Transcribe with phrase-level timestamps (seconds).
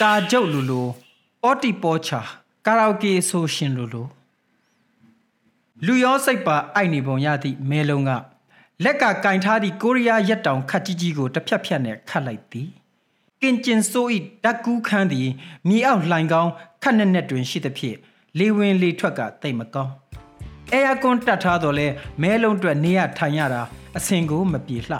[0.00, 0.82] တာကြုတ်လူလူ
[1.44, 2.20] အော်တီပေါ်ချာ
[2.66, 4.02] ကာရာအိုကေဆိုရှင်လူလူ
[5.86, 8.10] လူရောစိတ်ပါအိုက်နေပုံရသည့်မဲလုံးက
[8.84, 12.68] လက်ကကင်ထားသည့်ကိုရီးယားရက်တောင်ခတ်ကြီးကြီးကိုတစ်ဖြတ်ဖြတ်နဲ့ခတ်လိုက်သည်
[13.42, 15.28] ကင်ကျင်ဆိုဤဓာတ်ကူးခန်းသည်
[15.68, 16.50] မြေအောက်လှိုင်ကောင်း
[16.82, 17.96] ခတ်နဲ့နဲ့တွင်ရှိသဖြင့်
[18.38, 19.92] လေဝင်လေထွက်ကတိတ်မကောင်း
[20.71, 21.87] အဲယာကွန်တတ်ထားတော့လဲ
[22.21, 23.61] မဲလုံးအတွက်နေရထိုင်ရတာ
[23.97, 24.97] အစင်ကိုမပြေလှ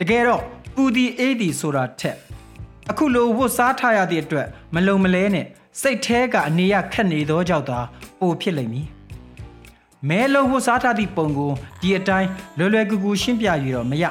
[0.00, 0.42] တကယ်တော့
[0.74, 2.16] ပူဒီအေးဒီဆိုတာထက်
[2.90, 5.46] အခုလိုဝတ်စားထားရသည့်အတွက်မလုံမလဲနဲ့
[5.80, 7.78] စိတ်แท้ကအနေရခက်နေသောကြောင့်သာ
[8.20, 8.86] ပိုဖြစ်လိမ့်မည်
[10.08, 14.04] မဲလုံးဝတ်စားထားသည့်ပုံကိုဒီအတိုင်းလွယ်လွယ်ကူကူရှင်းပြရတော့မရ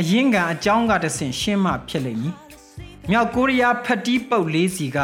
[0.00, 2.34] အရင်ကအကြောင်းကတဆင့်ရှင်းမှဖြစ်လိမ့်မည်
[3.10, 4.98] မြောက်ကိုရီးယားဖက်တီးပုတ်လေးစီက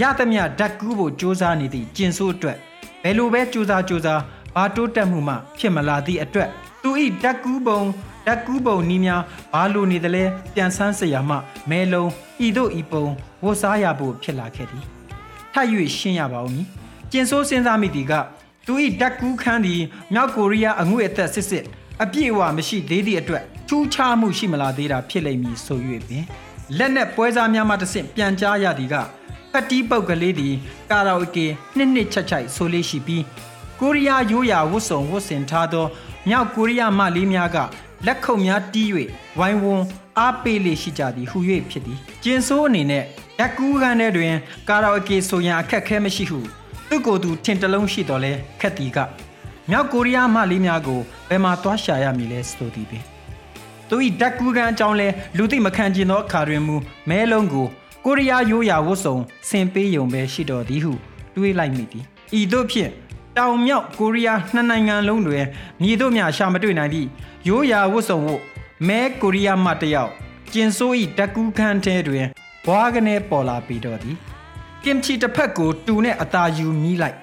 [0.00, 2.58] ရသမျှဓာတ်ကူးဖို့စ조사နေသည့်ကျင်ဆိုးအတွက်
[3.02, 4.14] ဘယ်လိုပဲစ조사စ조사
[4.55, 6.49] ဘာတိုးတက်မှုမှဖြစ်မလာသည့်အတွက်
[6.81, 7.81] သူဤဓာတ်ကူးပုံ
[8.25, 9.21] ဓာတ်ကူးပုံနီးများ
[9.53, 10.23] ဘာလိုနေသလဲ
[10.53, 11.35] ပြန်ဆန်းစရာမှ
[11.69, 12.09] မဲလုံး
[12.45, 13.05] ဤတို့ဤပုံ
[13.43, 14.83] ဝတ်စားရဖို့ဖြစ်လာခဲ့သည်
[15.53, 15.67] ထပ်၍
[15.97, 16.67] ရှင်းရပါဦးမည်
[17.11, 18.13] ကျင်ဆိုးစဉ်းစားမိသည်က
[18.65, 19.81] သူဤဓာတ်ကူးခန်းသည်
[20.13, 21.65] မြောက်ကိုရီးယားအငွေ့အသက်စစ်စစ်
[22.03, 26.25] အပြည့်အဝမရှိသေးသည့်အတွက်ထူးခြားမှုရှိမလာသေးတာဖြစ်လိမ့်မည်ဆို၍ပင်
[26.77, 28.95] လက်နက်ပွဲစားများမှတဆင့်ပြန်ကြားရသည်က
[29.51, 30.53] ဖက်တီးပုတ်ကလေးသည်
[30.91, 31.45] ကာရာအိုကေ
[31.77, 33.23] နှစ်နှစ်ချက်ချိုက်ဆိုလေးရှိပြီး
[33.79, 35.85] ကိုရီးယားရိုးရာဝတ်စုံဝတ်ဆင်ထားသော
[36.29, 37.57] မြောက်ကိုရီးယားမလေးများက
[38.05, 38.89] လက်ခုပ်များတီး၍
[39.39, 39.85] ဝိုင်းဝန်း
[40.19, 41.37] အားပေးလေရှိကြသည်ဟု၍
[41.71, 43.03] ဖြစ်သည်ကျင်ဆိုးအနေနဲ့
[43.39, 44.33] ဓာတ်ကူးခန်းထဲတွင်
[44.69, 46.39] ကာရာအိုကေဆိုရန်အခက်ခဲမရှိဟု
[46.89, 48.97] သူ့ကိုယ်သူထင်တလုံးရှိတော်လဲခက်တီက
[49.69, 53.03] မြောက်ကိုရီးယားမလေးများကိုဘယ်မှာသွားရှာရမည်လဲဆိုသည်ပင်
[53.89, 56.75] သူ၏ဓာတ်ကူးခန်းအကြောင်းလဲလူသိမခံကျင်သောအခါတွင်မူ
[57.09, 57.67] မဲလုံးကို
[58.05, 59.17] ကိုရီးယားရိုးရာဝတ်စုံ
[59.49, 60.93] ဆင်ပေးယုံပဲရှိတော်သည်ဟု
[61.35, 62.05] တွေးလိုက်မိသည်
[62.39, 62.91] ဤသို့ဖြင့်
[63.37, 65.45] တောင်မြောက်ကိုရီးယားနှစ်နိုင်ငံလုံးတွင်
[65.81, 67.07] မြည်တို့များရှာမတွေ့နိုင်သည့်
[67.47, 68.41] ရိုးရာဝတ်စုံဝတ်
[68.87, 70.11] မဲကိုရီးယားမှတယောက်
[70.53, 72.25] ကျင်ဆိုး၏ဓာတ်ကူးခန်းထဲတွင်
[72.65, 74.15] ဘွားကနေပေါ်လာပြီးတော့သည်
[74.83, 77.17] ကင်ချီတစ်ဖက်ကိုတူနဲ့အသာယူမိလိုက်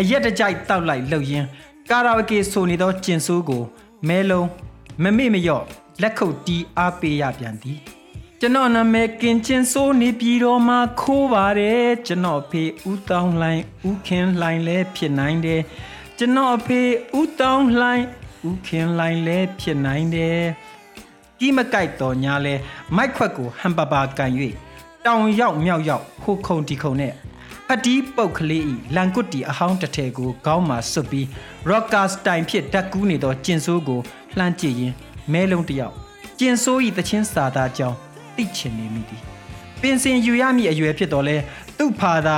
[0.00, 1.46] အရက်တကြိုက်တောက်လိုက်လှုပ်ရင်း
[1.90, 3.62] ကာရာအိုကေဆိုနေသောကျင်ဆိုးကို
[4.08, 4.48] မဲလုံး
[5.02, 5.64] မမေ့မလျော့
[6.02, 7.78] လက်ခုပ်တီးအားပေးရပြန်သည်
[8.40, 15.62] ကျွန်တော်နာမည်ကင်ချင်းစိုးနေပြည်တော်မှာခိုးပါတယ်ကျွန်တော်ဖေဦးတောင်းလှိုင်းဦးခင်လှိုင်းလဲဖြစ်နိုင်တယ်
[16.18, 16.80] ကျွန်တော်အဖေ
[17.18, 18.06] ဦးတောင်းလှိုင်း
[18.48, 20.40] ဦးခင်လှိုင်းလဲဖြစ်နိုင်တယ်
[21.38, 22.54] ကြီးမကြိုက်တော်ညာလဲ
[22.96, 24.32] မိုက်ခွက်ကိုဟမ်ပါပါကန်၍
[25.06, 27.12] တောင်ရောက်မြောက်ရောက်ခိုးခုံတီခုံနဲ့
[27.68, 31.26] ဖတီးပုတ်ကလေးဤလန်ကွတ်တီအဟောင်းတစ်ထည်ကိုခေါင်းမှာစွပ်ပြီး
[31.68, 34.00] ရော့ကာစတိုင်ဖြစ်ဓာတ်ကူးနေသောကျင်ဆိုးကို
[34.38, 34.92] လှမ်းကြည့်ရင်
[35.32, 35.94] မဲလုံးတယောက်
[36.38, 38.07] ကျင်ဆိုးဤတချင်းစာသားကြောင်း
[38.38, 39.22] သိချင်နေမိသည်
[39.80, 41.36] ပင်စင်ယူရမည့်အရွယ်ဖြစ်တော်လဲ
[41.78, 42.36] သူ့ဖာသာ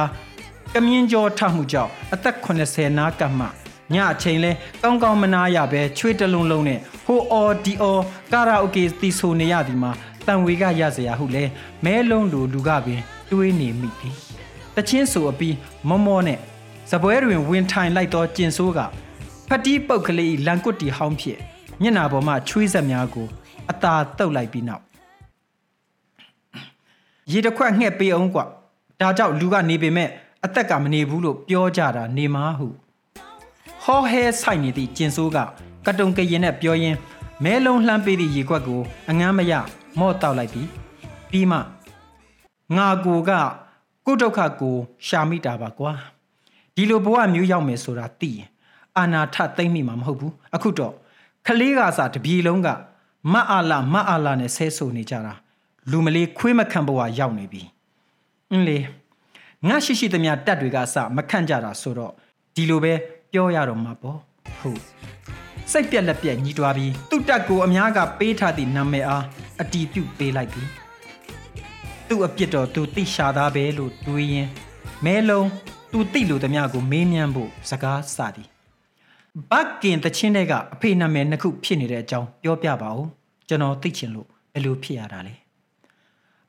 [0.74, 3.46] ကမြင်းကျော်ထမှုကြောင့်အသက်80နားကမှ
[3.94, 4.52] ညအချိန်လဲ
[4.82, 8.02] ကောင်းကောင်းမနာရပဲချွေးတလုံးလုံးနဲ့ဟိုအော်ဒီအော်
[8.32, 9.90] ကာရာအိုကေတီဆိုနေရသည်မှာ
[10.26, 11.44] တန်ဝေကရစရာဟုလဲ
[11.84, 13.00] မဲလုံးလိုလူကပင်
[13.30, 14.14] တွေးနေမိသည်
[14.76, 15.56] တချင်းဆိုအပြီး
[15.88, 16.38] မောမောနဲ့
[16.90, 18.78] စပွဲတွင်ဝင်ထိုင်လိုက်သောကျင်ဆိုးက
[19.48, 21.38] ဖတီးပုတ်ကလေးလန်ကွတ်တီဟောင်းဖြစ်
[21.82, 23.26] မျက်နာပေါ်မှချွေးဆက်များကို
[23.70, 24.89] အသာတုပ်လိုက်ပြီးနောက်
[27.30, 28.44] ရေတစ်ခွက်ငှက်ပေးအောင်ကွာ
[29.00, 30.08] ဒါကြောင့်လူကနေပေမဲ့
[30.44, 32.66] အသက်ကမနေဘူးလို့ပြောကြတာနေမာဟု
[33.84, 35.38] ဟောဟဲဆိုင်နေသည့်ကျင်ဆိုးက
[35.86, 36.98] ကတုံကရင်နဲ့ပြောရင်း
[37.44, 39.52] မဲလုံးလှမ်းပေးသည့်ရေခွက်ကိုအငမ်းမရ
[39.98, 40.68] မော့တောက်လိုက်ပြီး
[41.30, 41.58] ပြီးမှ
[42.76, 43.30] ငါကိုက
[44.06, 44.76] ကိုဒုက္ခကို
[45.06, 45.92] ရှာမိတာပါကွာ
[46.74, 48.46] ဒီလိုဘဝမျိုးရောက်မယ်ဆိုတာသိရင်
[48.98, 50.94] အာနာထသိမ့်မိမှာမဟုတ်ဘူးအခုတော့
[51.46, 52.68] ခလေးကစားတပြေလုံးက
[53.32, 55.34] မတ်အာလာမတ်အာလာနဲ့ဆဲဆိုနေကြတာ
[55.90, 57.62] လူမလေးခွေးမခံဘဝရောက်နေပြီ
[58.50, 58.78] အင်းလေ
[59.68, 62.12] ငါရှိရှိသမျှတက်တွေကအစမခန့်ကြတာဆိုတော့
[62.54, 62.92] ဒီလိုပဲ
[63.32, 64.18] ပြောရတော့မှာပေါ့
[64.58, 64.80] ဟုတ်
[65.72, 69.24] စိတ်ပြက်လက်ပြက်ညီးတွားပြီးသူ့တက်ကိုအများကပေးထားသည့်နာမည်အား
[69.60, 70.62] အတီးပြုတ်ပေးလိုက်ပြီ
[72.08, 74.48] သူ့အပြစ်တော်သူသိရှာသားပဲလို့တွေးရင်
[75.04, 75.48] မဲလုံး
[75.92, 78.48] သူသိလို့သမျှကိုမေးမြန်းဖို့စကားစသည်
[79.50, 83.06] ဘက်ကင်တချင်းတဲ့ကအဖေနာမည်နှစ်ခုဖြစ်နေတဲ့အကြောင်းပြောပြပါဦး
[83.48, 85.34] ကျွန်တော်သိချင်လို့ဘယ်လိုဖြစ်ရတာလဲ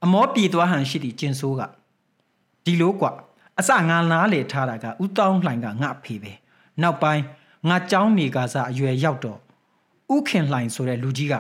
[0.05, 1.63] အမောပြေသွားဟန်ရှိသည့်ကျင်ဆိုးက
[2.65, 3.11] ဒီလိုကွာ
[3.59, 6.33] အစငါနားလေထားတာကဥတောင်းလှိုင်ကငါအဖေပဲ
[6.83, 7.23] နောက်ပိုင်း
[7.69, 9.39] ငါเจ้าနေကစားအရွယ်ရောက်တော့
[10.15, 11.35] ဥခင်လှိုင်ဆိုတဲ့လူကြီးက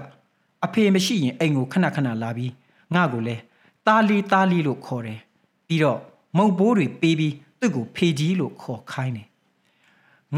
[0.64, 2.52] အဖေမရှိရင်အိမ်ကိုခဏခဏလာပြီး
[2.94, 3.36] ငါကိုလဲ
[3.86, 5.20] တာလီတာလီလို့ခေါ်တယ်
[5.66, 5.98] ပြီးတော့
[6.36, 9.28] မုံဘိုးတွေပေးပြီးသူ့ကိုဖေကြီးလို့ခေါ်ခိုင်းတယ်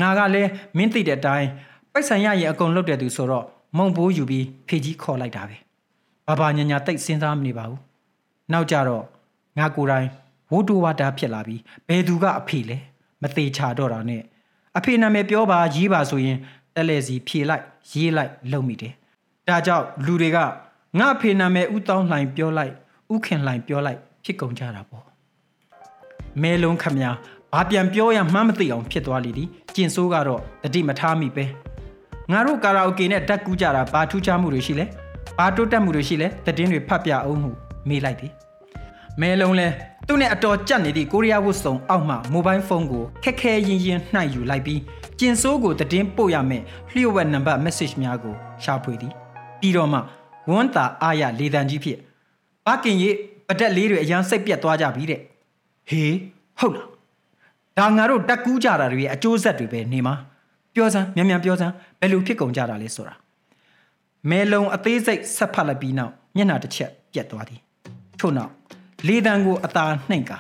[0.00, 1.48] ငါကလည်းမင်းသိတဲ့အတိုင်း
[1.92, 3.44] ပိုက်ဆံရရင်အကုန်လုပ်တယ်သူဆိုတော့
[3.76, 5.56] မုံဘိုးယူပြီးဖေကြီးခေါ်လိုက်တာပဲ
[6.28, 7.80] ဘာဘာညာညာတိတ်စဉ်းစားမနေပါဘူး
[8.53, 9.03] နောက်ကြတော့
[9.57, 10.07] ငါကိုယ်တိုင်
[10.51, 12.77] ဝိုးတိုဝါတာဖြစ်လာပြီးဘယ်သူကအဖေလဲ
[13.21, 14.21] မသေးချာတော့တာနဲ့
[14.77, 16.38] အဖေနာမည်ပြောပါရေးပါဆိုရင်
[16.75, 18.94] တက်လဲစီဖြေလိုက်ရေးလိုက်လုံမိတယ်
[19.47, 20.38] ဒါကြောင့်လူတွေက
[21.00, 22.73] ငါဖေနာမယ်ဥတောင်းလှိုင်ပြောလိုက်
[23.13, 25.05] ဥခင်လှိုင်ပြောလိုက်ဖြစ်ကုန်ကြတာပေါ့
[26.41, 27.11] မဲလုံးခမညာ
[27.53, 29.44] ဘာပြန်ပြောရမှန်းမသိအောင်ဖြစ်သွားလိဒီ
[29.75, 31.45] ကျင်ဆိုးကတော့တတိမထားမိပဲ
[32.31, 34.85] ငါတို့ကာရာအိုကေနဲ့တက်ကူးကြတာဘာထူးခြားမှုတွေရှိလဲ
[35.38, 36.27] ဘာတိုးတက်မှုတွေရှိလဲ
[36.57, 37.51] တည်င်းတွေဖတ်ပြအောင်ဟု
[37.88, 38.33] မေးလိုက်သည်
[39.21, 39.68] မဲလုံးလဲ
[40.07, 44.81] သူ့နဲ့အတော်ကြက်နေသည့်ကိုရီးယားဝတ်စုံအောက်မှမိုဘိုင်းဖုန်းကိုခက်ခဲရင်ရင်နှိုက်ယူလိုက်ပြီး
[45.19, 49.13] ကျင်ဆိုးကိုတည်င်းပို့ရမယ်လျှို့ဝှက်နံပါတ် message များကိုရှာဖွေသည်
[49.59, 50.00] ပြီးတော့မှ
[50.50, 51.97] ဝွန်းတာအားရလေတံကြီးဖြစ်
[52.65, 53.15] ဘာကင်ရဲ့
[53.47, 55.19] ပတက်လေးတွေအရန်စိတ်ပြက်သွားကြပြီတဲ့
[55.89, 56.15] ဟေး
[56.59, 56.88] ဟုတ်လား
[57.77, 60.15] ဒါငါတို့တက်ကူးကြတာတွေရဲ့အကျိုးဆက်တွေပဲနေမှာ
[60.75, 63.13] ပြောစမ်းမြန်မြန်ပြောစမ်းဘယ်လိုဖြစ်ကုန်ကြတာလဲဆိုတာ
[64.29, 67.62] မဲလုံးအသေးစိတ်ဆက်ဖတ်လိုက်ပြီးနောက်မျက်နှာတစ်ချက်ပြက်သွားသည်
[68.23, 68.51] ထို့နောက်
[69.07, 70.37] လေတံကိုအသာနှိမ်ကာ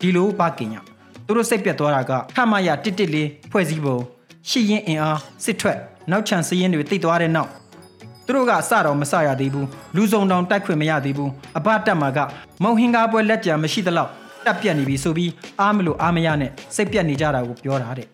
[0.00, 0.74] ဒီလိုဘာကင်ည
[1.26, 3.98] သူတို့စိတ်ပြက်သွားတာကခမရတစ်တစ်လေးဖွဲ့စည်းပုံ
[4.48, 5.78] ရှစ်ရင်အင်အားစစ်ထွက်
[6.10, 7.50] နောက်ချန်စည်ရင်တွေတိတ်သွားတဲ့နောက်
[8.26, 12.18] သူတို့ကစတော့မစရသေးဘူးလူစုံတောင်တိုက်ခွင့်မရသေးဘူးအဘတက်မှာက
[12.62, 14.10] မုံဟင်္ကာပွဲလက်ကြံမရှိသလောက်
[14.46, 18.08] တက်ပြက်နေပြီဆိုပြီးအားမလို့အားမရနဲ့စိတ်ပြက်နေကြတာကိုပြောတာတဲ့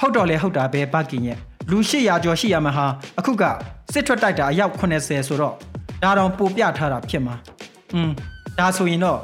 [0.00, 1.38] ဟုတ်တော့လေဟုတ်တာပဲဘကင်ရဲ့
[1.70, 2.86] လူ800ကျော်ရှိရမှာဟာ
[3.18, 3.44] အခုက
[3.92, 5.54] စစ်ထွက်တိုက်တာအယောက်80ဆိုတော့
[6.02, 7.34] ဒါတော့ပိုပြထားတာဖြစ်မှာ
[7.94, 8.10] อืม
[8.58, 9.18] ဒါဆိုရင်တော့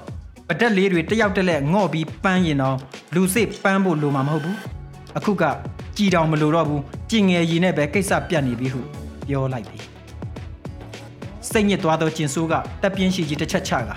[0.48, 2.76] ပတက်လေးတွေတယောက်တက်လက်ငော့ပြီးပန်းရင်တော့
[3.14, 4.58] လူစစ်ပန်းဖို့လိုမှာမဟုတ်ဘူး
[5.16, 5.44] အခုက
[5.96, 8.80] ကြည်တောင်မလိုတော့ဘူးကြင်ငယ်ရည်နဲ့ပဲကိစ္စပြတ်နေပြီဟု
[9.28, 9.84] ပြောလိုက်သည်
[11.50, 13.90] စိတ်ညစ်သွားသောကျင်ဆိုးကတက်ပြင်းရှိကြီးတစ်ချက်ချက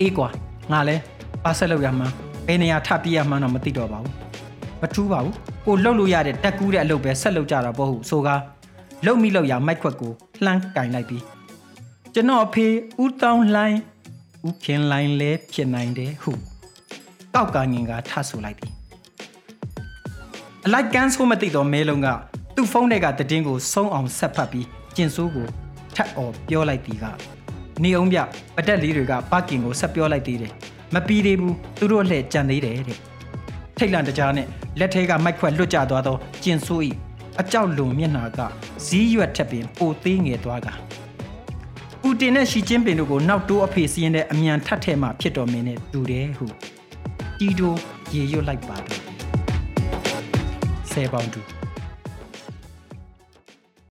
[0.00, 0.28] အေးကွာ
[0.72, 0.96] ငါလဲ
[1.44, 2.14] ပါဆက်လောက်ရမှန်း
[2.46, 4.14] ဘယ်နေရာထပ်ပြရမှန်းတော့မသိတော့ပါဘူး
[4.82, 5.34] မထူးပါဘူး
[5.66, 8.40] ကိုလှုပ်လို့ရတဲ့တက်ကူးတဲ့အလုပ်ပဲဆက်လုပ်ကြတာပေါ့ဟုဆိုကား
[9.04, 10.12] လှုပ်မိလောက်ရမိုက်ခွက်ကို
[10.44, 11.22] လှမ်းကင်လိုက်ပြီး
[12.14, 12.66] ကျွန်တော်အဖေ
[13.02, 13.78] ဦးတောင်းလိုင်း
[14.46, 16.32] ဦးခင်လိုင်းလဲဖြစ်နိုင်တယ်ဟု
[17.34, 18.72] ကောက်ကငင်ကထဆူလိုက်သည်
[20.66, 22.08] အလိုက်ကန်းဆိုးမသိတော့မဲလုံးက
[22.56, 24.66] သူ့ဖုန်းထဲကတည်င်းကိုဆုံးအောင်ဆက်ဖတ်ပြီး
[24.96, 25.46] ကျင်ဆိုးကို
[25.94, 27.04] ထပ်အော်ပြောလိုက်သည်က
[27.82, 28.18] နေအောင်ပြ
[28.56, 30.52] ပတက်လေးတွေကပါကင်ကိုဆက်ပြောလိုက်သေးတယ်
[30.94, 32.98] မပြီးသေးဘူးသူတို့လှည့်ကြံသေးတယ်တဲ့
[33.76, 34.46] ထိတ်လန့်တကြားနဲ့
[34.78, 36.82] လက်ထဲကမိုက်ခွက်လွတ်ကျသွားသောကျင်ဆိုး၏
[37.40, 38.40] အကြောက်လွန်မျက်နှာက
[38.86, 40.68] ဇီးရွက်ထက်ပင်ပိုသေးငယ်သွားက
[42.04, 46.46] ပူတင်နဲ့ရှီကျင်းပင်တို့ကိုနောက်တိုးအဖေစီရင်တဲ့အမြန်ထတ်ထဲမှဖြစ်တော်မင်းနဲ့တူတယ်ဟု
[47.38, 47.74] တီတို
[48.14, 49.00] ရေရွတ်လိုက်ပါတော့
[50.92, 51.40] ဆယ်ပေါင်တူ